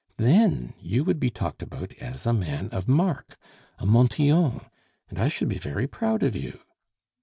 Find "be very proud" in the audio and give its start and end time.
5.49-6.23